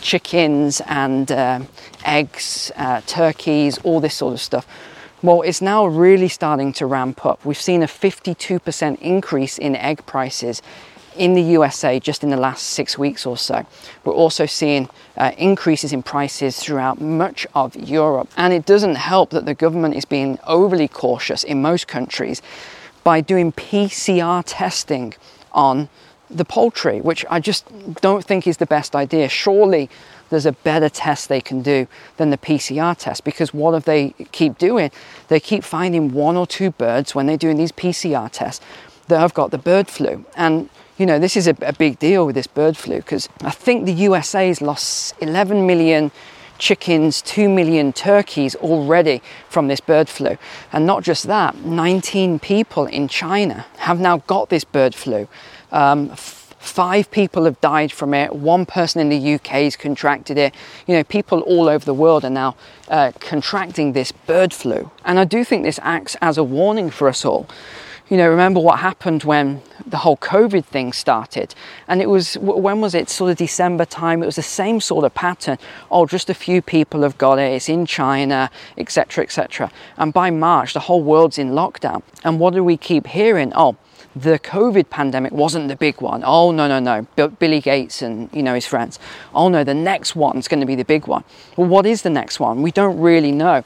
chickens 0.00 0.80
and 0.86 1.30
uh, 1.30 1.60
eggs, 2.04 2.70
uh, 2.76 3.00
turkeys, 3.06 3.78
all 3.78 4.00
this 4.00 4.14
sort 4.14 4.34
of 4.34 4.40
stuff. 4.40 4.66
Well, 5.22 5.42
it's 5.42 5.60
now 5.60 5.86
really 5.86 6.28
starting 6.28 6.72
to 6.74 6.86
ramp 6.86 7.24
up. 7.24 7.44
We've 7.44 7.60
seen 7.60 7.82
a 7.82 7.86
52% 7.86 9.00
increase 9.00 9.58
in 9.58 9.76
egg 9.76 10.04
prices 10.04 10.62
in 11.16 11.34
the 11.34 11.42
USA 11.42 11.98
just 12.00 12.22
in 12.22 12.30
the 12.30 12.36
last 12.36 12.62
six 12.68 12.98
weeks 12.98 13.26
or 13.26 13.36
so. 13.36 13.66
We're 14.04 14.12
also 14.14 14.46
seeing 14.46 14.88
uh, 15.16 15.32
increases 15.36 15.92
in 15.92 16.02
prices 16.02 16.58
throughout 16.58 17.00
much 17.00 17.46
of 17.54 17.74
Europe. 17.76 18.28
And 18.36 18.52
it 18.52 18.66
doesn't 18.66 18.96
help 18.96 19.30
that 19.30 19.46
the 19.46 19.54
government 19.54 19.94
is 19.94 20.04
being 20.04 20.38
overly 20.46 20.88
cautious 20.88 21.44
in 21.44 21.62
most 21.62 21.88
countries 21.88 22.42
by 23.04 23.20
doing 23.20 23.52
PCR 23.52 24.42
testing 24.46 25.14
on 25.52 25.88
the 26.30 26.44
poultry, 26.44 27.00
which 27.00 27.24
I 27.28 27.40
just 27.40 27.66
don't 28.00 28.24
think 28.24 28.46
is 28.46 28.56
the 28.56 28.66
best 28.66 28.96
idea. 28.96 29.28
Surely 29.28 29.90
there's 30.30 30.46
a 30.46 30.52
better 30.52 30.88
test 30.88 31.28
they 31.28 31.42
can 31.42 31.60
do 31.60 31.86
than 32.16 32.30
the 32.30 32.38
PCR 32.38 32.96
test 32.96 33.22
because 33.22 33.52
what 33.52 33.74
if 33.74 33.84
they 33.84 34.14
keep 34.32 34.56
doing? 34.56 34.90
They 35.28 35.40
keep 35.40 35.62
finding 35.62 36.12
one 36.12 36.36
or 36.36 36.46
two 36.46 36.70
birds 36.70 37.14
when 37.14 37.26
they're 37.26 37.36
doing 37.36 37.58
these 37.58 37.72
PCR 37.72 38.30
tests 38.30 38.64
that 39.08 39.18
have 39.18 39.34
got 39.34 39.50
the 39.50 39.58
bird 39.58 39.88
flu. 39.88 40.24
And 40.34 40.70
you 40.98 41.06
know, 41.06 41.18
this 41.18 41.36
is 41.36 41.46
a, 41.48 41.56
a 41.62 41.72
big 41.72 41.98
deal 41.98 42.26
with 42.26 42.34
this 42.34 42.46
bird 42.46 42.76
flu 42.76 42.96
because 42.96 43.28
I 43.42 43.50
think 43.50 43.86
the 43.86 43.92
USA 43.92 44.48
has 44.48 44.60
lost 44.60 45.14
11 45.20 45.66
million 45.66 46.10
chickens, 46.58 47.22
2 47.22 47.48
million 47.48 47.92
turkeys 47.92 48.54
already 48.56 49.20
from 49.48 49.68
this 49.68 49.80
bird 49.80 50.08
flu. 50.08 50.36
And 50.72 50.86
not 50.86 51.02
just 51.02 51.24
that, 51.24 51.56
19 51.56 52.38
people 52.38 52.86
in 52.86 53.08
China 53.08 53.66
have 53.78 53.98
now 53.98 54.18
got 54.18 54.48
this 54.48 54.64
bird 54.64 54.94
flu. 54.94 55.28
Um, 55.72 56.10
five 56.62 57.10
people 57.10 57.44
have 57.46 57.60
died 57.60 57.90
from 57.90 58.14
it. 58.14 58.32
One 58.36 58.64
person 58.64 59.00
in 59.00 59.08
the 59.08 59.34
UK 59.34 59.64
has 59.64 59.76
contracted 59.76 60.38
it. 60.38 60.54
You 60.86 60.94
know, 60.94 61.02
people 61.02 61.40
all 61.40 61.68
over 61.68 61.84
the 61.84 61.94
world 61.94 62.24
are 62.24 62.30
now 62.30 62.54
uh, 62.88 63.10
contracting 63.18 63.92
this 63.92 64.12
bird 64.12 64.54
flu. 64.54 64.90
And 65.04 65.18
I 65.18 65.24
do 65.24 65.44
think 65.44 65.64
this 65.64 65.80
acts 65.82 66.16
as 66.22 66.38
a 66.38 66.44
warning 66.44 66.90
for 66.90 67.08
us 67.08 67.24
all 67.24 67.48
you 68.12 68.18
know, 68.18 68.28
remember 68.28 68.60
what 68.60 68.80
happened 68.80 69.24
when 69.24 69.62
the 69.86 69.96
whole 69.96 70.18
COVID 70.18 70.66
thing 70.66 70.92
started. 70.92 71.54
And 71.88 72.02
it 72.02 72.10
was, 72.10 72.34
when 72.34 72.82
was 72.82 72.94
it? 72.94 73.08
Sort 73.08 73.30
of 73.30 73.38
December 73.38 73.86
time. 73.86 74.22
It 74.22 74.26
was 74.26 74.36
the 74.36 74.42
same 74.42 74.82
sort 74.82 75.06
of 75.06 75.14
pattern. 75.14 75.56
Oh, 75.90 76.04
just 76.04 76.28
a 76.28 76.34
few 76.34 76.60
people 76.60 77.04
have 77.04 77.16
got 77.16 77.38
it. 77.38 77.50
It's 77.54 77.70
in 77.70 77.86
China, 77.86 78.50
etc., 78.76 79.24
etc. 79.24 79.72
And 79.96 80.12
by 80.12 80.28
March, 80.28 80.74
the 80.74 80.80
whole 80.80 81.02
world's 81.02 81.38
in 81.38 81.52
lockdown. 81.52 82.02
And 82.22 82.38
what 82.38 82.52
do 82.52 82.62
we 82.62 82.76
keep 82.76 83.06
hearing? 83.06 83.50
Oh, 83.56 83.76
the 84.14 84.38
COVID 84.38 84.90
pandemic 84.90 85.32
wasn't 85.32 85.68
the 85.68 85.76
big 85.76 86.02
one. 86.02 86.22
Oh, 86.22 86.50
no, 86.50 86.68
no, 86.68 86.80
no. 86.80 87.28
Billy 87.38 87.62
Gates 87.62 88.02
and, 88.02 88.28
you 88.34 88.42
know, 88.42 88.54
his 88.54 88.66
friends. 88.66 88.98
Oh, 89.34 89.48
no, 89.48 89.64
the 89.64 89.72
next 89.72 90.14
one's 90.14 90.48
going 90.48 90.60
to 90.60 90.66
be 90.66 90.74
the 90.74 90.84
big 90.84 91.06
one. 91.06 91.24
Well, 91.56 91.66
what 91.66 91.86
is 91.86 92.02
the 92.02 92.10
next 92.10 92.38
one? 92.38 92.60
We 92.60 92.72
don't 92.72 92.98
really 93.00 93.32
know. 93.32 93.64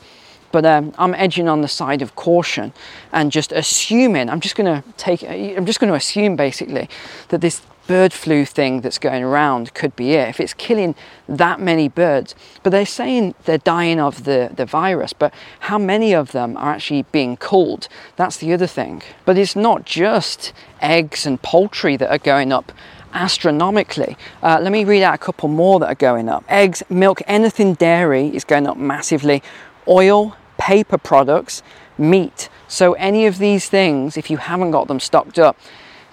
But 0.57 0.65
um, 0.65 0.95
I'm 0.97 1.15
edging 1.17 1.51
on 1.51 1.61
the 1.61 1.69
side 1.69 2.01
of 2.01 2.17
caution 2.17 2.73
and 3.13 3.31
just 3.31 3.53
assuming, 3.53 4.31
I'm 4.31 4.41
just 4.41 4.57
going 4.57 4.65
to 4.65 4.89
take, 4.97 5.23
I'm 5.23 5.67
just 5.67 5.81
going 5.81 5.91
to 5.91 5.95
assume 5.95 6.35
basically 6.35 6.89
that 7.29 7.43
this 7.43 7.61
bird 7.87 8.11
flu 8.15 8.47
thing 8.47 8.81
that's 8.81 8.97
going 8.99 9.23
around 9.23 9.75
could 9.75 9.95
be 9.97 10.15
it. 10.15 10.31
If 10.31 10.41
it's 10.41 10.55
killing 10.55 10.95
that 11.29 11.61
many 11.61 11.91
birds, 11.91 12.35
but 12.63 12.71
they're 12.71 12.87
saying 12.87 13.35
they're 13.45 13.59
dying 13.59 14.01
of 14.01 14.25
the, 14.25 14.51
the 14.57 14.65
virus, 14.65 15.13
but 15.13 15.35
how 15.61 15.77
many 15.77 16.15
of 16.15 16.33
them 16.33 16.57
are 16.57 16.73
actually 16.73 17.03
being 17.13 17.37
culled? 17.37 17.87
That's 18.17 18.39
the 18.39 18.55
other 18.55 18.67
thing. 18.67 19.03
But 19.27 19.37
it's 19.37 19.57
not 19.57 19.85
just 19.85 20.55
eggs 20.81 21.27
and 21.27 21.43
poultry 21.43 21.99
that 21.99 22.11
are 22.11 22.17
going 22.17 22.51
up 22.51 22.73
astronomically. 23.13 24.17
Uh, 24.43 24.59
let 24.63 24.73
me 24.73 24.87
read 24.87 25.03
out 25.03 25.17
a 25.17 25.19
couple 25.19 25.51
more 25.51 25.79
that 25.81 25.89
are 25.89 25.95
going 25.95 26.31
up. 26.31 26.47
Eggs, 26.49 26.83
milk, 26.89 27.21
anything 27.27 27.75
dairy 27.75 28.35
is 28.35 28.43
going 28.43 28.67
up 28.67 28.79
massively. 28.79 29.43
Oil, 29.89 30.35
paper 30.59 30.99
products, 30.99 31.63
meat. 31.99 32.49
So, 32.69 32.95
any 32.95 33.27
of 33.27 33.39
these 33.39 33.69
things, 33.69 34.17
if 34.17 34.31
you 34.31 34.39
haven't 34.39 34.73
got 34.73 34.89
them 34.89 35.01
stocked 35.01 35.39
up, 35.39 35.57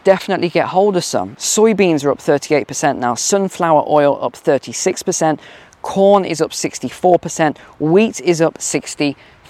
definitely 0.04 0.50
get 0.50 0.68
hold 0.68 0.96
of 0.98 1.04
some. 1.04 1.36
Soybeans 1.36 2.04
are 2.06 2.12
up 2.12 2.20
38% 2.20 2.98
now, 2.98 3.16
sunflower 3.16 3.86
oil 3.88 4.20
up 4.22 4.34
36%, 4.34 5.40
corn 5.82 6.26
is 6.26 6.42
up 6.42 6.52
64%, 6.52 7.58
wheat 7.80 8.22
is 8.22 8.42
up 8.42 8.56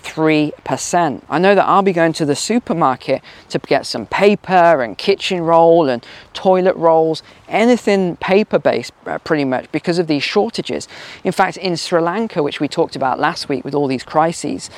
63%. 0.03 1.21
I 1.29 1.39
know 1.39 1.55
that 1.55 1.65
I'll 1.65 1.81
be 1.81 1.93
going 1.93 2.13
to 2.13 2.25
the 2.25 2.35
supermarket 2.35 3.21
to 3.49 3.59
get 3.59 3.85
some 3.85 4.05
paper 4.05 4.81
and 4.81 4.97
kitchen 4.97 5.41
roll 5.41 5.89
and 5.89 6.05
toilet 6.33 6.75
rolls, 6.75 7.23
anything 7.47 8.17
paper 8.17 8.59
based 8.59 8.93
uh, 9.05 9.17
pretty 9.19 9.45
much 9.45 9.71
because 9.71 9.99
of 9.99 10.07
these 10.07 10.23
shortages. 10.23 10.87
In 11.23 11.31
fact, 11.31 11.57
in 11.57 11.75
Sri 11.77 12.01
Lanka, 12.01 12.43
which 12.43 12.59
we 12.59 12.67
talked 12.67 12.95
about 12.95 13.19
last 13.19 13.49
week 13.49 13.63
with 13.63 13.73
all 13.73 13.87
these 13.87 14.03
crises, 14.03 14.69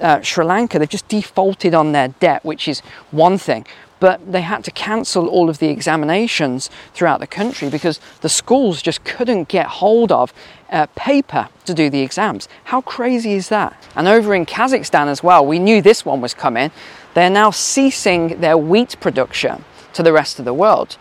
uh, 0.00 0.20
Sri 0.22 0.44
Lanka, 0.44 0.78
they've 0.78 0.88
just 0.88 1.08
defaulted 1.08 1.74
on 1.74 1.92
their 1.92 2.08
debt, 2.08 2.44
which 2.44 2.66
is 2.66 2.80
one 3.10 3.38
thing 3.38 3.66
but 4.00 4.32
they 4.32 4.40
had 4.40 4.64
to 4.64 4.70
cancel 4.70 5.28
all 5.28 5.50
of 5.50 5.58
the 5.58 5.68
examinations 5.68 6.70
throughout 6.94 7.20
the 7.20 7.26
country 7.26 7.68
because 7.68 8.00
the 8.22 8.28
schools 8.28 8.80
just 8.80 9.04
couldn't 9.04 9.46
get 9.48 9.66
hold 9.66 10.10
of 10.10 10.32
uh, 10.70 10.86
paper 10.94 11.48
to 11.64 11.74
do 11.74 11.90
the 11.90 12.00
exams. 12.00 12.48
How 12.64 12.80
crazy 12.80 13.32
is 13.32 13.48
that? 13.48 13.76
And 13.96 14.08
over 14.08 14.34
in 14.34 14.46
Kazakhstan 14.46 15.06
as 15.08 15.22
well, 15.22 15.44
we 15.44 15.58
knew 15.58 15.82
this 15.82 16.04
one 16.04 16.20
was 16.20 16.34
coming. 16.34 16.70
They're 17.14 17.30
now 17.30 17.50
ceasing 17.50 18.40
their 18.40 18.56
wheat 18.56 18.96
production 19.00 19.64
to 19.94 20.02
the 20.02 20.12
rest 20.12 20.38
of 20.38 20.44
the 20.44 20.54
world. 20.54 20.96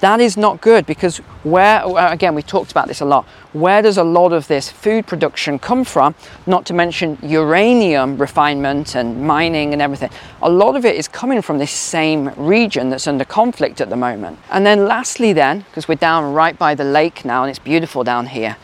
That 0.00 0.20
is 0.20 0.36
not 0.36 0.60
good 0.60 0.84
because 0.84 1.18
where, 1.42 1.82
again, 1.96 2.34
we 2.34 2.42
talked 2.42 2.70
about 2.70 2.86
this 2.86 3.00
a 3.00 3.06
lot, 3.06 3.24
where 3.54 3.80
does 3.80 3.96
a 3.96 4.04
lot 4.04 4.32
of 4.32 4.46
this 4.46 4.70
food 4.70 5.06
production 5.06 5.58
come 5.58 5.84
from? 5.84 6.14
Not 6.46 6.66
to 6.66 6.74
mention 6.74 7.16
uranium 7.22 8.18
refinement 8.18 8.94
and 8.94 9.26
mining 9.26 9.72
and 9.72 9.80
everything. 9.80 10.10
A 10.42 10.50
lot 10.50 10.76
of 10.76 10.84
it 10.84 10.96
is 10.96 11.08
coming 11.08 11.40
from 11.40 11.56
this 11.56 11.70
same 11.70 12.28
region 12.36 12.90
that's 12.90 13.06
under 13.06 13.24
conflict 13.24 13.80
at 13.80 13.88
the 13.88 13.96
moment. 13.96 14.38
And 14.50 14.66
then, 14.66 14.86
lastly, 14.86 15.32
then, 15.32 15.60
because 15.60 15.88
we're 15.88 15.94
down 15.94 16.34
right 16.34 16.58
by 16.58 16.74
the 16.74 16.84
lake 16.84 17.24
now 17.24 17.44
and 17.44 17.48
it's 17.48 17.58
beautiful 17.58 18.04
down 18.04 18.26
here, 18.26 18.58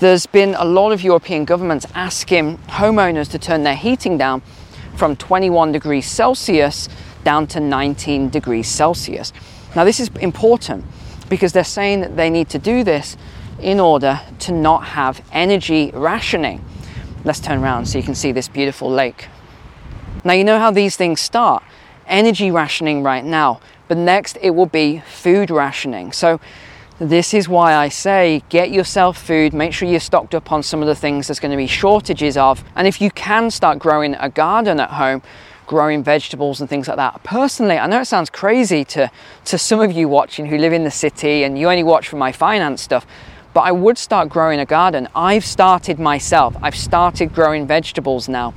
there's 0.00 0.26
been 0.26 0.54
a 0.56 0.64
lot 0.64 0.92
of 0.92 1.02
European 1.02 1.44
governments 1.44 1.86
asking 1.94 2.58
homeowners 2.68 3.30
to 3.30 3.38
turn 3.38 3.62
their 3.62 3.76
heating 3.76 4.18
down 4.18 4.42
from 4.96 5.16
21 5.16 5.72
degrees 5.72 6.06
Celsius 6.06 6.88
down 7.24 7.46
to 7.48 7.60
19 7.60 8.28
degrees 8.28 8.68
Celsius. 8.68 9.32
Now, 9.74 9.84
this 9.84 10.00
is 10.00 10.08
important 10.20 10.84
because 11.28 11.52
they're 11.52 11.64
saying 11.64 12.00
that 12.00 12.16
they 12.16 12.30
need 12.30 12.48
to 12.50 12.58
do 12.58 12.84
this 12.84 13.16
in 13.60 13.80
order 13.80 14.20
to 14.40 14.52
not 14.52 14.84
have 14.84 15.22
energy 15.32 15.90
rationing. 15.94 16.64
Let's 17.24 17.40
turn 17.40 17.62
around 17.62 17.86
so 17.86 17.98
you 17.98 18.04
can 18.04 18.14
see 18.14 18.32
this 18.32 18.48
beautiful 18.48 18.90
lake. 18.90 19.28
Now, 20.24 20.34
you 20.34 20.44
know 20.44 20.58
how 20.58 20.70
these 20.70 20.96
things 20.96 21.20
start 21.20 21.62
energy 22.06 22.50
rationing 22.50 23.02
right 23.02 23.24
now, 23.24 23.60
but 23.88 23.96
next 23.96 24.38
it 24.42 24.50
will 24.50 24.66
be 24.66 25.02
food 25.06 25.50
rationing. 25.50 26.12
So, 26.12 26.40
this 26.98 27.34
is 27.34 27.48
why 27.48 27.74
I 27.74 27.88
say 27.88 28.42
get 28.48 28.70
yourself 28.70 29.18
food, 29.18 29.52
make 29.52 29.72
sure 29.72 29.88
you're 29.88 29.98
stocked 29.98 30.34
up 30.34 30.52
on 30.52 30.62
some 30.62 30.80
of 30.80 30.86
the 30.86 30.94
things 30.94 31.26
there's 31.26 31.40
going 31.40 31.50
to 31.50 31.56
be 31.56 31.66
shortages 31.66 32.36
of. 32.36 32.62
And 32.76 32.86
if 32.86 33.00
you 33.00 33.10
can 33.10 33.50
start 33.50 33.78
growing 33.78 34.14
a 34.14 34.28
garden 34.28 34.78
at 34.78 34.90
home, 34.90 35.22
growing 35.66 36.04
vegetables 36.04 36.60
and 36.60 36.68
things 36.68 36.86
like 36.86 36.98
that. 36.98 37.22
Personally, 37.24 37.78
I 37.78 37.86
know 37.86 38.00
it 38.00 38.04
sounds 38.04 38.30
crazy 38.30 38.84
to, 38.84 39.10
to 39.46 39.58
some 39.58 39.80
of 39.80 39.92
you 39.92 40.08
watching 40.08 40.46
who 40.46 40.58
live 40.58 40.72
in 40.72 40.84
the 40.84 40.90
city 40.90 41.42
and 41.42 41.58
you 41.58 41.68
only 41.68 41.82
watch 41.82 42.08
for 42.08 42.16
my 42.16 42.32
finance 42.32 42.82
stuff, 42.82 43.06
but 43.54 43.62
I 43.62 43.72
would 43.72 43.96
start 43.96 44.28
growing 44.28 44.60
a 44.60 44.66
garden. 44.66 45.08
I've 45.14 45.44
started 45.44 45.98
myself, 45.98 46.54
I've 46.62 46.76
started 46.76 47.34
growing 47.34 47.66
vegetables 47.66 48.28
now 48.28 48.52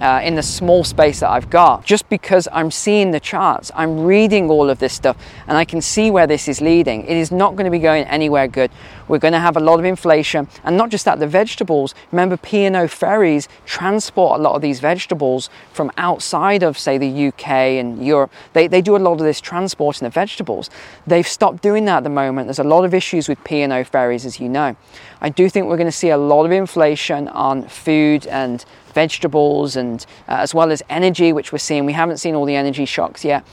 uh, 0.00 0.20
in 0.22 0.34
the 0.34 0.42
small 0.42 0.84
space 0.84 1.20
that 1.20 1.30
I've 1.30 1.50
got 1.50 1.84
just 1.84 2.08
because 2.08 2.48
I'm 2.52 2.70
seeing 2.70 3.10
the 3.10 3.20
charts, 3.20 3.70
I'm 3.74 4.04
reading 4.04 4.50
all 4.50 4.70
of 4.70 4.78
this 4.78 4.92
stuff, 4.92 5.16
and 5.46 5.56
I 5.56 5.64
can 5.64 5.80
see 5.80 6.10
where 6.10 6.26
this 6.26 6.48
is 6.48 6.60
leading. 6.60 7.04
It 7.04 7.16
is 7.16 7.32
not 7.32 7.56
going 7.56 7.64
to 7.64 7.70
be 7.70 7.78
going 7.78 8.04
anywhere 8.04 8.48
good. 8.48 8.70
We're 9.08 9.18
going 9.18 9.32
to 9.32 9.40
have 9.40 9.56
a 9.56 9.60
lot 9.60 9.78
of 9.78 9.84
inflation, 9.84 10.48
and 10.64 10.76
not 10.76 10.90
just 10.90 11.04
that, 11.04 11.18
the 11.18 11.26
vegetables. 11.26 11.94
Remember, 12.12 12.36
P&O 12.36 12.88
ferries 12.88 13.48
transport 13.64 14.40
a 14.40 14.42
lot 14.42 14.54
of 14.54 14.62
these 14.62 14.80
vegetables 14.80 15.48
from 15.72 15.92
outside 15.96 16.62
of, 16.62 16.76
say, 16.76 16.98
the 16.98 17.28
UK 17.28 17.48
and 17.48 18.04
Europe. 18.04 18.32
They, 18.52 18.66
they 18.66 18.82
do 18.82 18.96
a 18.96 18.98
lot 18.98 19.12
of 19.12 19.20
this 19.20 19.40
transporting 19.40 20.06
the 20.06 20.10
vegetables. 20.10 20.70
They've 21.06 21.26
stopped 21.26 21.62
doing 21.62 21.84
that 21.86 21.98
at 21.98 22.04
the 22.04 22.10
moment. 22.10 22.48
There's 22.48 22.58
a 22.58 22.64
lot 22.64 22.84
of 22.84 22.94
issues 22.94 23.28
with 23.28 23.42
P&O 23.44 23.84
ferries, 23.84 24.26
as 24.26 24.40
you 24.40 24.48
know. 24.48 24.76
I 25.20 25.28
do 25.28 25.48
think 25.48 25.66
we're 25.66 25.76
going 25.76 25.86
to 25.86 25.92
see 25.92 26.10
a 26.10 26.18
lot 26.18 26.44
of 26.44 26.52
inflation 26.52 27.28
on 27.28 27.68
food 27.68 28.26
and 28.26 28.64
vegetables 28.96 29.76
and 29.76 30.06
uh, 30.26 30.44
as 30.44 30.54
well 30.54 30.72
as 30.72 30.82
energy, 30.88 31.32
which 31.34 31.52
we're 31.52 31.66
seeing. 31.68 31.84
We 31.84 31.92
haven't 31.92 32.16
seen 32.16 32.34
all 32.34 32.46
the 32.46 32.56
energy 32.56 32.86
shocks 32.86 33.24
yet. 33.24 33.46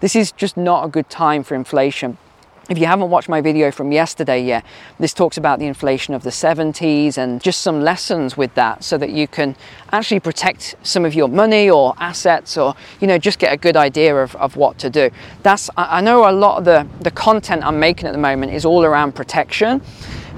This 0.00 0.14
is 0.14 0.30
just 0.32 0.58
not 0.58 0.84
a 0.84 0.88
good 0.88 1.08
time 1.08 1.42
for 1.42 1.54
inflation. 1.54 2.18
If 2.68 2.78
you 2.78 2.86
haven't 2.86 3.10
watched 3.10 3.28
my 3.28 3.40
video 3.40 3.72
from 3.72 3.90
yesterday 3.90 4.44
yet, 4.44 4.64
this 5.00 5.12
talks 5.12 5.36
about 5.36 5.58
the 5.58 5.66
inflation 5.66 6.14
of 6.14 6.22
the 6.22 6.30
70s 6.30 7.18
and 7.18 7.42
just 7.42 7.62
some 7.62 7.80
lessons 7.80 8.36
with 8.36 8.54
that 8.54 8.84
so 8.84 8.96
that 8.98 9.10
you 9.10 9.26
can 9.26 9.56
actually 9.90 10.20
protect 10.20 10.76
some 10.82 11.04
of 11.04 11.12
your 11.12 11.28
money 11.28 11.68
or 11.68 11.94
assets 11.98 12.56
or, 12.56 12.76
you 13.00 13.08
know, 13.08 13.18
just 13.18 13.38
get 13.40 13.52
a 13.52 13.56
good 13.56 13.76
idea 13.76 14.14
of, 14.14 14.36
of 14.36 14.54
what 14.54 14.78
to 14.78 14.88
do. 14.88 15.10
That's, 15.42 15.68
I 15.76 16.00
know 16.00 16.30
a 16.30 16.36
lot 16.44 16.58
of 16.58 16.64
the, 16.64 16.86
the 17.00 17.10
content 17.10 17.64
I'm 17.64 17.80
making 17.80 18.06
at 18.06 18.12
the 18.12 18.24
moment 18.30 18.52
is 18.52 18.64
all 18.64 18.84
around 18.84 19.16
protection 19.16 19.82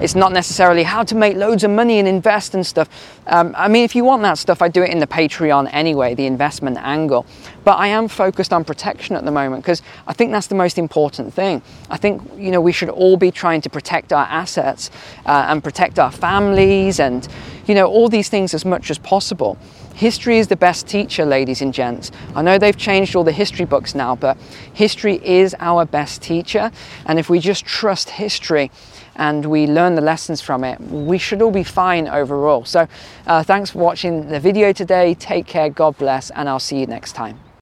it's 0.03 0.17
not 0.17 0.33
necessarily 0.33 0.83
how 0.83 1.05
to 1.05 1.15
make 1.15 1.37
loads 1.37 1.63
of 1.63 1.71
money 1.71 2.01
and 2.01 2.09
invest 2.09 2.55
and 2.55 2.67
stuff. 2.67 2.89
Um, 3.29 3.55
I 3.57 3.69
mean, 3.69 3.85
if 3.85 3.95
you 3.95 4.03
want 4.03 4.23
that 4.23 4.37
stuff, 4.37 4.61
I 4.61 4.67
do 4.67 4.83
it 4.83 4.91
in 4.91 4.99
the 4.99 5.07
Patreon 5.07 5.71
anyway, 5.73 6.17
the 6.17 6.27
investment 6.27 6.77
angle. 6.79 7.25
But 7.63 7.77
I 7.79 7.87
am 7.87 8.09
focused 8.09 8.53
on 8.53 8.65
protection 8.65 9.15
at 9.15 9.25
the 9.25 9.31
moment 9.31 9.63
because 9.63 9.81
I 10.09 10.13
think 10.13 10.33
that's 10.33 10.49
the 10.49 10.57
most 10.57 10.77
important 10.77 11.33
thing. 11.33 11.63
I 11.89 11.97
think 11.97 12.21
you 12.37 12.51
know 12.51 12.61
we 12.61 12.73
should 12.73 12.89
all 12.89 13.17
be 13.17 13.31
trying 13.31 13.61
to 13.61 13.71
protect 13.71 14.13
our 14.13 14.25
assets 14.25 14.91
uh, 15.25 15.47
and 15.49 15.63
protect 15.63 16.01
our 16.01 16.11
families 16.11 16.99
and 16.99 17.29
you 17.67 17.77
know 17.77 17.87
all 17.87 18.09
these 18.09 18.29
things 18.29 18.55
as 18.55 18.65
much 18.65 18.91
as 18.91 18.99
possible. 18.99 19.57
History 19.95 20.39
is 20.39 20.49
the 20.49 20.57
best 20.57 20.89
teacher, 20.89 21.25
ladies 21.25 21.63
and 21.63 21.73
gents. 21.73 22.11
I 22.35 22.43
know 22.43 22.59
they've 22.59 22.77
changed 22.77 23.15
all 23.15 23.25
the 23.25 23.33
history 23.33 23.67
books 23.67 23.95
now, 23.95 24.17
but 24.17 24.37
history 24.73 25.21
is 25.23 25.55
our 25.61 25.85
best 25.85 26.23
teacher. 26.23 26.73
And 27.07 27.19
if 27.19 27.29
we 27.29 27.39
just 27.39 27.65
trust 27.67 28.11
history, 28.11 28.71
and 29.17 29.45
we 29.47 29.67
learn 29.67 29.95
the 29.95 30.01
lessons 30.01 30.41
from 30.41 30.65
it, 30.65 30.81
we 30.81 31.19
should 31.19 31.43
all 31.43 31.51
be 31.51 31.65
fine 31.65 32.09
overall. 32.09 32.65
So, 32.65 32.89
uh, 33.27 33.43
thanks 33.43 33.71
for 33.71 33.79
watching 33.79 34.29
the 34.29 34.41
video 34.41 34.73
today. 34.73 35.15
Take 35.15 35.47
care, 35.47 35.71
God 35.71 35.97
bless, 35.99 36.31
and 36.31 36.49
I'll 36.49 36.59
see 36.61 36.79
you 36.79 36.87
next 36.87 37.13
time. 37.13 37.39